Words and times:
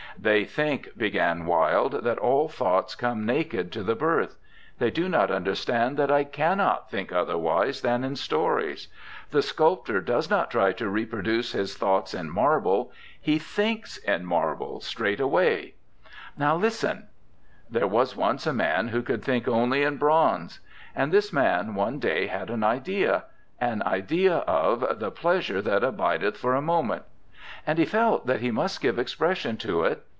'They 0.19 0.43
think,' 0.45 0.89
began 0.97 1.47
Wilde, 1.47 2.03
'that 2.03 2.19
all 2.19 2.47
thoughts 2.47 2.93
come 2.93 3.25
naked 3.25 3.71
to 3.71 3.81
the 3.81 3.95
birth. 3.95 4.37
They 4.77 4.91
do 4.91 5.09
not 5.09 5.31
understand 5.31 5.97
that 5.97 6.11
I 6.11 6.25
cannot 6.25 6.91
think 6.91 7.11
otherwise 7.11 7.81
than 7.81 8.03
in 8.03 8.15
stories. 8.15 8.87
The 9.31 9.41
sculptor 9.41 9.99
does 9.99 10.29
not 10.29 10.51
try 10.51 10.73
to 10.73 10.89
reproduce 10.89 11.53
his 11.53 11.75
thoughts 11.75 12.13
in 12.13 12.29
marble; 12.29 12.91
he 13.19 13.39
thinks 13.39 13.97
in 13.97 14.25
marble, 14.27 14.79
straight 14.81 15.19
away. 15.21 15.73
Listen: 16.37 17.07
'There 17.71 17.87
was 17.87 18.15
once 18.15 18.45
a 18.45 18.53
man 18.53 18.89
who 18.89 19.01
could 19.01 19.23
think 19.23 19.47
only 19.47 19.81
in 19.81 19.97
bronze. 19.97 20.59
And 20.95 21.11
this 21.11 21.33
man 21.33 21.73
one 21.73 21.97
day 21.97 22.27
had 22.27 22.51
an 22.51 22.63
idea, 22.63 23.23
an 23.59 23.81
idea 23.87 24.35
of 24.39 24.99
The 24.99 25.09
Pleasure 25.09 25.63
that 25.63 25.83
Abideth 25.83 26.37
for 26.37 26.53
a 26.53 26.61
Moment. 26.61 27.03
And 27.65 27.79
he 27.79 27.85
felt 27.85 28.27
that 28.27 28.41
he 28.41 28.51
must 28.51 28.81
give 28.81 28.99
expression 28.99 29.57
to 29.57 29.83
it. 29.83 30.03